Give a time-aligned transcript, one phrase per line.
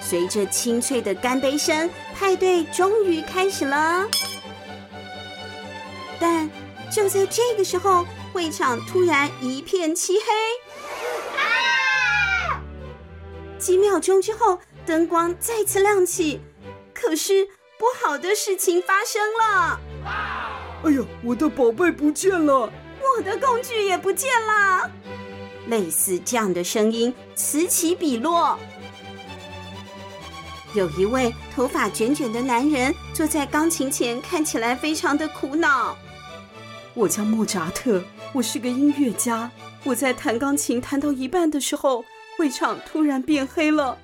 [0.00, 4.06] 随着清脆的干杯声，派对终于开始了。
[6.20, 6.48] 但
[6.90, 10.22] 就在这个时候，会场突然一片漆黑。
[11.36, 12.62] 啊！
[13.58, 16.40] 几秒钟之后，灯光再次亮起，
[16.94, 19.80] 可是不好的事情发生了。
[20.84, 22.70] 哎呀，我的宝贝不见了！
[23.18, 24.90] 我的工具也不见了。
[25.68, 28.58] 类似这样的声音此起彼落。
[30.74, 35.96] 有一位头发卷卷的男人坐在钢琴前，看起来非常的苦恼。
[36.94, 38.02] 我叫莫扎特，
[38.32, 39.50] 我是个音乐家。
[39.84, 42.04] 我在弹钢琴弹到一半的时候，
[42.36, 43.98] 会场突然变黑了。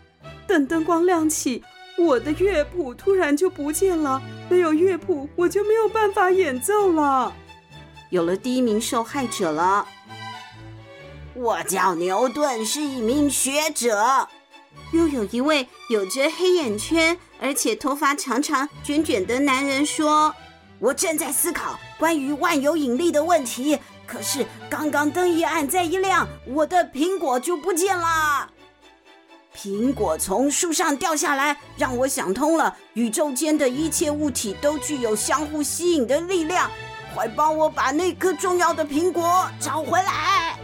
[0.47, 1.63] 等灯光亮起，
[2.05, 4.21] 我的乐谱突然就不见了。
[4.49, 7.33] 没有乐谱，我就没有办法演奏了。
[8.11, 9.87] 有了第一名受害者了。
[11.35, 14.29] 我叫牛顿，是一名学者。
[14.93, 20.35] 又有一位有着黑眼圈，而且头发长长、卷卷的男人说
[20.79, 28.52] ：“我正在思考关于万有引力的问题，可是刚刚灯一暗再一亮，我的苹果就不见了。
[29.57, 36.71] 苹果从树上掉下来，让我想通了，宇宙间的一切物体都具有相互吸引的力量。
[37.15, 40.59] 快帮我把那颗重要的苹果找回来！”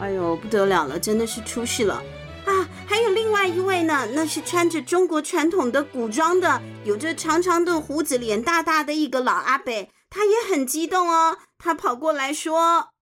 [0.00, 2.02] 哎呦，不得了了，真的是出事了。
[2.46, 12.93] 啊，还有另外一位呢，那是穿着中国传统的古装的，有着长长的胡子、脸大大的一个老阿伯，他也很激动哦，他跑过来说。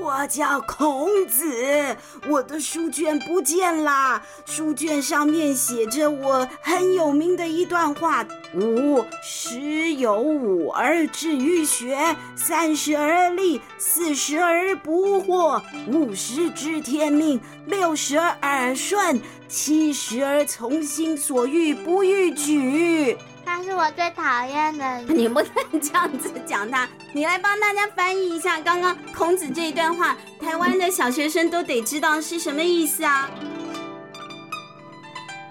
[0.00, 1.94] 我叫孔子，
[2.26, 4.22] 我的书卷不见了。
[4.46, 23.18] 书卷上面写着我很有名的一段话：吾十有五而志于学，三十而立，四十而不惑，五十知天命，六十而耳顺，七十而从心所欲不逾矩。
[23.52, 24.98] 他是我最讨厌的。
[25.12, 33.28] 你不能这样子讲他，你来帮大家翻译一下刚刚孔子这一段话，台湾的小学生都得知道是什么意思啊！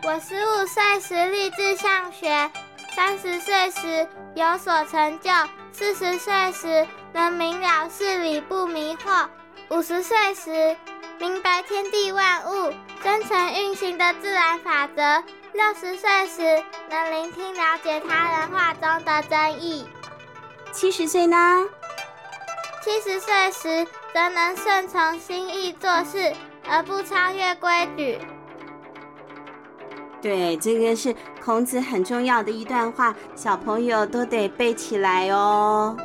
[0.03, 2.49] 我十五岁时立志向学，
[2.95, 5.29] 三十岁时有所成就，
[5.73, 9.27] 四十岁时能明了事理不迷惑，
[9.71, 10.77] 五十岁时
[11.19, 12.73] 明白天地万物
[13.03, 15.21] 真诚运行的自然法则。
[15.53, 19.85] 六十岁时能聆听了解他人话中的真意，
[20.71, 21.65] 七十岁呢？
[22.83, 26.33] 七十岁时则能顺从心意做事，
[26.69, 28.19] 而不超越规矩。
[30.21, 35.97] 对，这个是孔子很重要的一段话，小朋友都得背起来哦。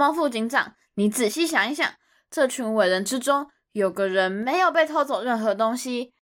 [0.00, 1.86] 猫猫副警长，你仔细想一想，
[2.30, 6.14] 这群伟人之中有个人没有被偷走任何东西，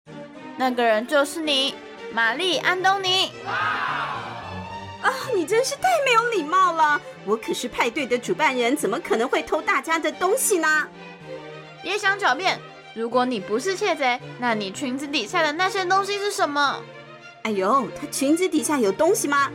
[0.58, 1.76] 那个人就是你，
[2.12, 3.32] 玛丽·安东尼。
[3.46, 7.00] 啊，你真是太没有礼貌了！
[7.24, 10.88] 我可是派对的主办人，怎么可能会偷大家的东西呢？
[11.84, 12.60] 别想狡辩！
[12.96, 16.82] 如果你不是窃贼，那你裙子底下的那些东西是什么？
[17.44, 19.52] 哎呦，他裙子底下有东西吗？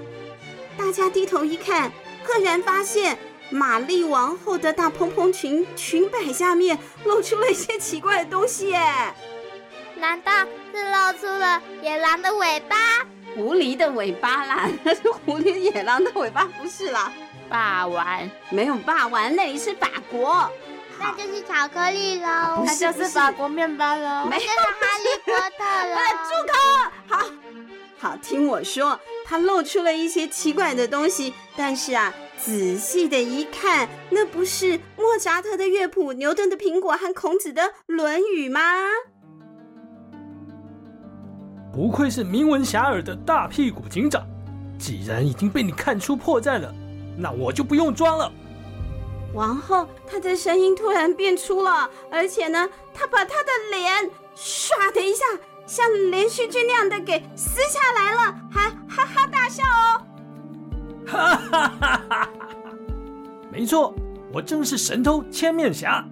[0.79, 1.91] 大家低头一看，
[2.23, 3.19] 赫然发现
[3.53, 8.81] 玛丽王后的大蓬蓬裙裙摆下面露出了一些奇怪的东西耶！
[9.97, 10.33] 难道
[10.73, 12.77] 是露出了野狼的尾巴？
[13.37, 17.13] 狐狸的尾巴啦，那 是狐狸野狼的尾巴，不是啦。
[17.49, 18.07] 霸王
[18.51, 20.51] 没有霸王，那里是法国，
[20.99, 25.97] 那就是巧克力喽，那就是法国面包喽，那就是哈利波特了。
[26.29, 26.57] 住口！
[27.09, 27.27] 好，
[28.01, 32.13] 好，听我说，他露出了一些奇怪的东西，但是啊，
[32.45, 38.61] 仔细的一看，那不是莫扎特的乐谱、牛顿的苹果和孔子的《论语》吗？
[41.73, 44.27] 不愧是名闻遐迩的大屁股警长，
[44.77, 46.75] 既然已经被你看出破绽了，
[47.17, 48.31] 那我就不用装了。
[49.35, 55.25] 王后，她的声音突然变粗了，而且呢，她把她的脸唰的一下，
[55.65, 60.07] 像连续剧那样的给撕下来了，还哈哈大笑哦。
[61.05, 62.22] 哈哈哈哈！
[63.63, 63.95] 没错，
[64.33, 66.05] 我正是神偷千面侠，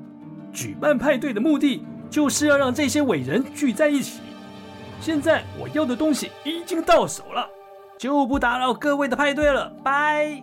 [0.53, 4.21] 举办派对的目的就是要让这些伟人聚在一起。
[5.01, 7.51] 现在我要的东西已经到手了，
[7.99, 10.41] 就不打扰各位的派对了，拜。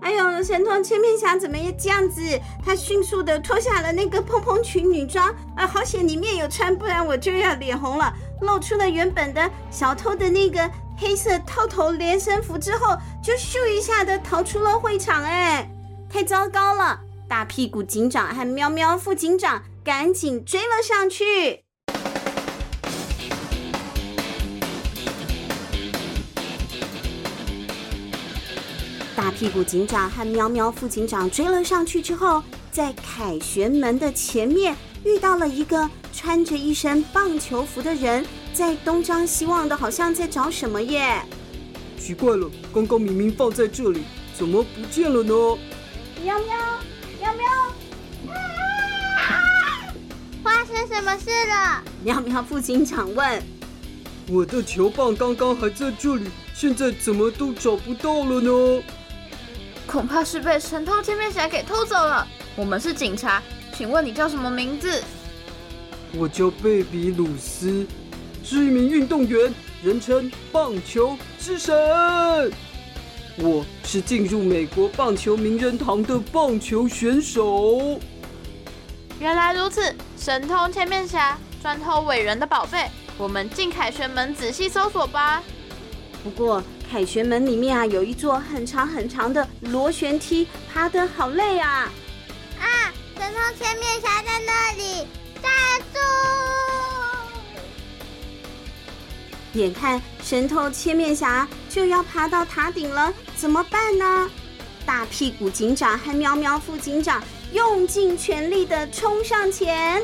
[0.00, 2.20] 哎呦，神偷千面侠怎么也这样子？
[2.66, 8.12] 他迅速的脱下了那个蓬蓬裙女装，啊，好险里面有穿，不然我就要脸红了。
[8.40, 15.22] 露出了原本的小偷的那个黑色套头连身服之后，就咻一下的逃出了会场。
[15.22, 15.70] 哎，
[16.14, 17.00] 太糟糕了！
[17.28, 21.64] 大屁股警长和喵喵副警长赶紧追了上去。
[29.16, 32.40] 大屁股警长和喵喵副警长追了上去之后，
[32.70, 41.20] 在凯旋门的前面遇到了一个穿着一身棒球服的人，在东张西望的，好像在找什么耶。
[41.98, 44.02] 奇怪了，刚刚明明放在这里，
[44.32, 45.34] 怎么不见了呢？
[46.24, 46.56] 喵喵，
[47.20, 47.44] 喵喵，
[50.42, 51.84] 发生什么事了？
[52.02, 53.42] 喵喵副警长问。
[54.30, 58.82] 我的球棒刚刚还在这里，现在怎么都找不到了呢？
[59.86, 62.26] 恐怕是被神偷千面侠给偷走了。
[62.56, 63.42] 我们是警察，
[63.76, 65.02] 请问你叫什么名字？
[66.14, 67.86] 我叫贝比鲁斯，
[68.42, 72.50] 是一名运动员，人称棒球之神。
[73.36, 78.00] 我是进入美国棒球名人堂的棒球选手。
[79.20, 82.88] 原来如此，神通千面侠专偷伟人的宝贝。
[83.18, 85.42] 我们进凯旋门仔细搜索吧。
[86.22, 86.62] 不过。
[86.90, 91.90] 凯旋门里面啊，有一座很长很长的螺旋梯，爬得好累啊！
[92.60, 95.04] 啊，神通千面侠在那里，
[95.42, 95.50] 站
[95.92, 95.98] 住！
[99.54, 104.30] 眼看神偷千面侠就要爬到塔顶了，怎么办呢？
[104.84, 107.22] 大屁股警长和喵喵副警长
[107.52, 110.02] 用尽全力的冲上前，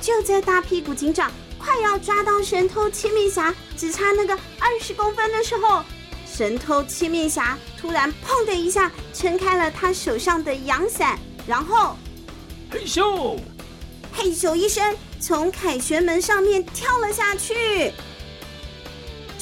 [0.00, 1.30] 就在大屁股警长。
[1.58, 5.84] 快要抓到神偷千面侠，只差那个二十公分的时候，
[6.26, 11.96] 神偷千面侠突然砰的一下撑开了他手上的阳伞，然后
[12.68, 13.38] 嘿咻，
[14.12, 17.92] 嘿咻一声从凯旋门上面跳了下去。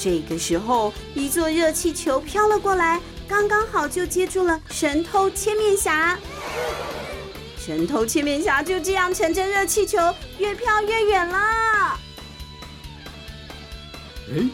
[0.02, 2.98] 这个时候，一座热气球飘了过来，
[3.28, 6.18] 刚刚好就接住了神偷千面侠。
[7.58, 9.98] 神偷千面侠就这样乘着热气球
[10.38, 11.38] 越飘越远了。
[14.32, 14.48] 哎，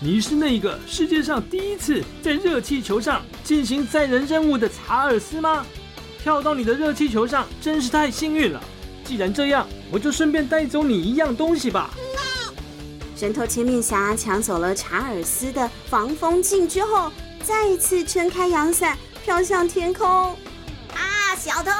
[0.00, 5.64] 你是那个世界上第一次在热气球上进行载人任务的查尔斯吗？
[6.22, 8.62] 跳到你的热气球上真是太幸运了。
[9.02, 11.90] 既然这样，我就顺便带走你一样东西吧。
[13.20, 17.12] 神偷千面侠抢走了查尔斯的防风镜之后，
[17.44, 20.08] 再一次撑开阳伞，飘向天空。
[20.94, 21.70] 啊，小偷！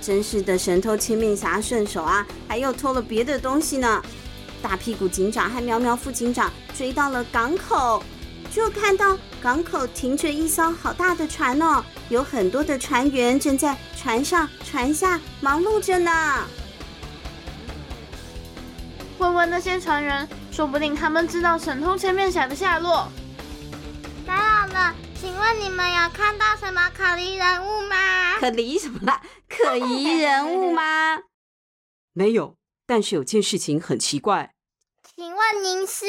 [0.00, 4.00] 真是的，神偷千面侠顺手啊，还又偷了别的东西呢。
[4.62, 8.00] 大屁股警长和喵喵副警长追到了港口，
[8.54, 16.44] 就看到港口停着一艘好大的船哦，有很多的船员正在船上、船下忙碌着呢。
[19.36, 23.06] 问问那些船员，说不定他们知道神通千面侠的下落。
[24.26, 28.38] 打扰了，请问你们有看到什么可疑人物吗？
[28.40, 29.20] 可疑什么啦？
[29.46, 31.18] 可疑人物吗？
[32.14, 32.56] 没有。
[32.86, 34.54] 但是有件事情很奇怪，
[35.14, 36.06] 请问您是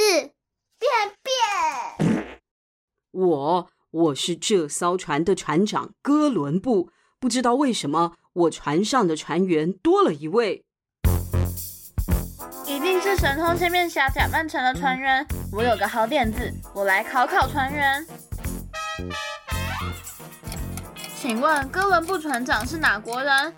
[0.79, 0.89] 便
[1.21, 2.37] 便？
[3.11, 10.63] 我我是这艘船的船长哥伦布，不知道为什么我船上的船员多了一位，
[13.17, 15.25] 神通千面侠假扮成了船员。
[15.51, 18.05] 我有个好点子，我来考考船员。
[21.19, 23.55] 请问哥伦布船长是哪国人？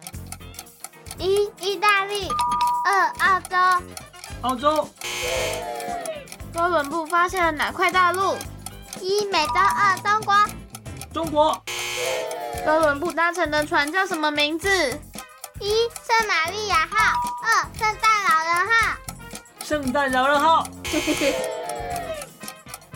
[1.18, 2.30] 一、意大利。
[2.86, 3.58] 二、澳洲，
[4.42, 4.90] 澳洲。
[6.54, 8.38] 哥伦布发现了哪块大陆？
[9.02, 9.54] 一、美洲。
[9.56, 10.36] 二、中国，
[11.14, 11.64] 中国。
[12.66, 14.70] 哥伦布搭乘的船叫什么名字？
[15.60, 17.29] 一、圣玛利亚号。
[19.70, 20.68] 二、圣诞老人号。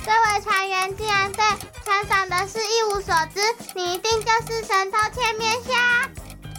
[0.03, 1.43] 这位船员竟然对
[1.85, 3.39] 船上的事一无所知，
[3.75, 6.09] 你一定就是神偷千面侠。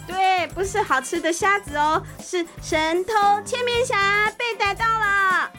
[0.07, 3.13] 对，不是好吃的虾子哦，是神偷
[3.45, 5.51] 千面侠被逮到了。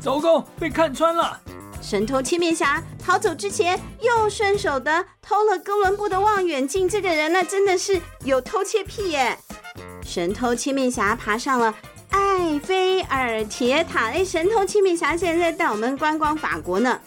[0.00, 1.38] 糟糕，被看穿了。
[1.82, 6.88] 神偷千面侠逃走之前，又顺手的偷了哥伦布的望远镜。
[6.88, 9.38] 这个人那，真的是有偷窃癖耶。
[10.02, 11.74] 神偷千面侠爬上了
[12.40, 14.06] 埃菲尔铁塔。
[14.06, 16.98] 哎，神偷七面侠现在在带我们观光法国呢。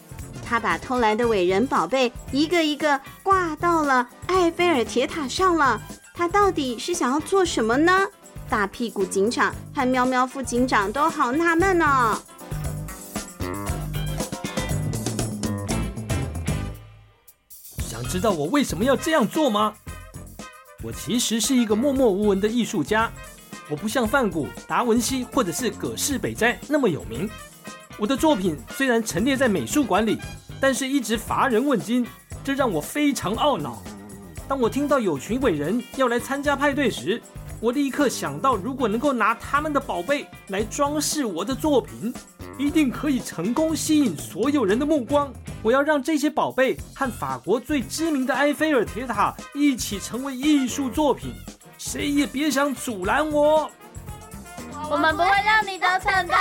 [0.44, 5.82] 他把偷来的伟人宝贝一个一个挂到了埃菲尔铁塔上了。
[6.14, 8.06] 他到底是想要做什么呢？
[8.48, 12.22] 大屁股警长和喵喵副警长都好纳闷呢。
[17.78, 19.74] 想知道我为什么要这样做吗？
[20.84, 23.10] 我其实是一个默默无闻的艺术家，
[23.68, 27.28] 我不像梵谷、达文西或者是葛饰北斋那么有名。
[27.98, 30.18] 我的作品虽然陈列在美术馆里，
[30.60, 32.06] 但是一直乏人问津，
[32.42, 33.82] 这让我非常懊恼。
[34.48, 37.22] 当我听到有群伟人要来参加派对时，
[37.60, 42.12] 我立刻想到，如果能够拿他们的宝贝来装饰我的作品，
[42.58, 45.32] 一定可以成功吸引所有人的目光。
[45.62, 51.32] 我要让这些宝贝和法国最知名的埃菲尔铁塔一起成为艺术作品，
[51.86, 53.70] 谁也别想阻拦我。
[54.90, 56.34] 我们不会让你得逞的，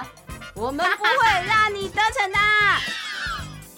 [0.56, 2.38] 我们不会让你得逞的。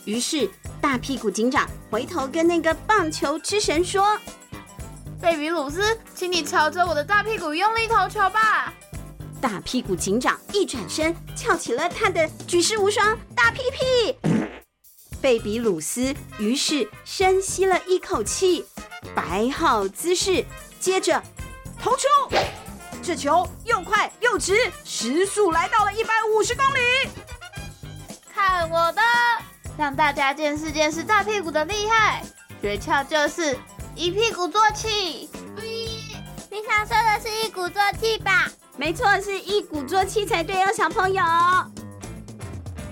[0.05, 0.49] 于是，
[0.81, 4.17] 大屁股警长回头跟那个棒球之神说。
[5.21, 8.73] 贝比鲁斯，请你朝着我的大屁股用力投球吧！
[9.41, 14.17] 大屁股警长一转身，翘起了他的举世无双大屁屁。
[15.21, 18.65] 贝比鲁斯于是深吸了一口气，
[19.15, 20.45] 摆好姿势，
[20.81, 21.23] 接着
[21.81, 22.07] 投出。
[23.03, 26.81] 这球又快又直，时速来到了一百五十公里。
[28.33, 29.03] 看我的，
[29.77, 32.23] 让大家见识见识大屁股的厉害。
[32.61, 33.59] 诀窍就是。
[33.97, 38.49] 一屁股坐气，你想说的是一鼓作气吧？
[38.77, 41.21] 没错，是一鼓作气才对哦，小朋友。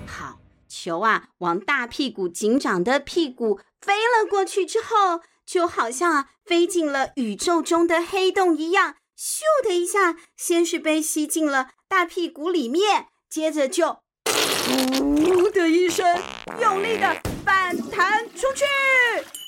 [0.05, 0.37] 好，
[0.67, 16.21] 球啊，往大屁股警长的屁股飞了过去之后，就好像啊飞进了宇宙中的黑洞一样，咻的一下，先是被吸进了大屁股里面，接着就呼的一声，
[16.61, 18.65] 用力的反弹出去，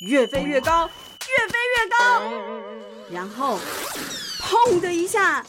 [0.08, 0.90] 越飞越高。
[1.30, 2.24] 越飞越高，
[3.12, 3.60] 然后
[4.40, 5.46] 砰的一下，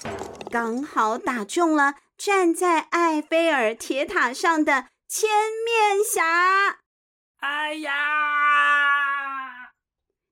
[0.51, 5.31] 刚好打中了站在埃菲尔铁塔上的千
[5.65, 6.81] 面侠。
[7.39, 9.20] 哎呀！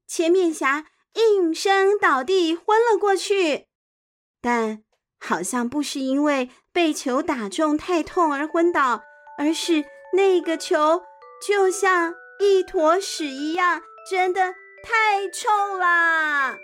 [0.08, 3.66] 千面侠应声倒地，昏了过去。
[4.40, 4.82] 但
[5.20, 9.02] 好像不是因为被球打中太痛而昏倒，
[9.38, 9.84] 而是
[10.14, 11.02] 那个球
[11.46, 14.54] 就像一坨屎一样，真的。
[14.80, 16.56] 太臭啦！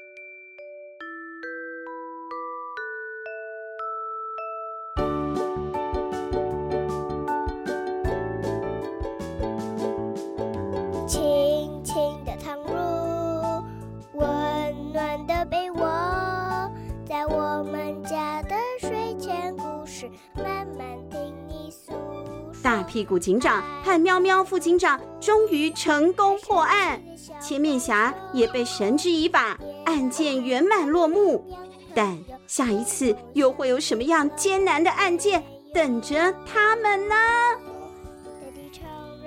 [22.95, 27.03] 屁股警长和喵喵副警长终于成功破案。
[27.41, 31.45] 千面侠也被绳之以法，案件圆满落幕。
[31.93, 35.43] 但下一次又会有什么样艰难的案件
[35.75, 37.17] 等着他们呢？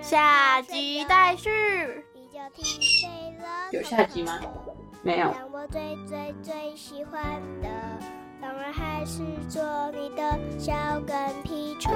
[0.02, 1.50] 下集待续。
[3.74, 4.40] 有下集吗？
[5.02, 5.34] 没有。
[5.34, 7.22] 但我最最最喜欢
[7.62, 7.68] 的，
[8.42, 10.72] 当然还是做你的小
[11.06, 11.94] 跟屁虫。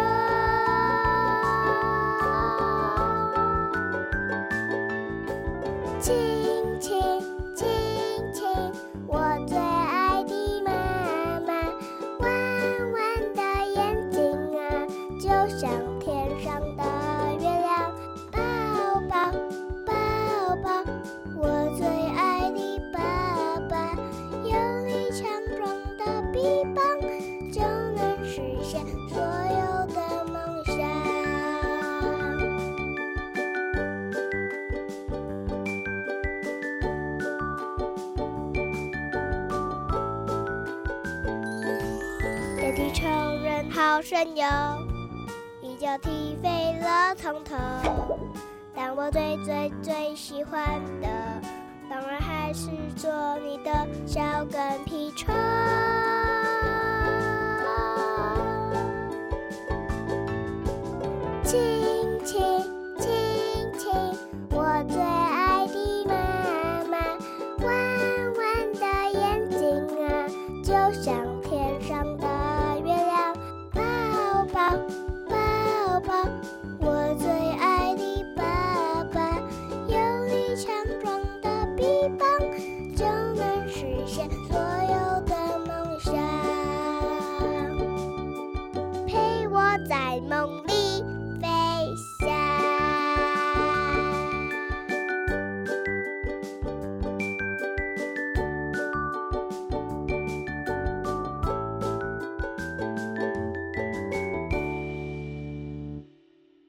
[43.92, 44.46] 好神游，
[45.62, 47.58] 一脚踢飞了从头。
[48.74, 50.64] 但我最最最喜欢
[51.02, 51.10] 的，
[51.90, 55.36] 当然还是做你的小跟屁虫。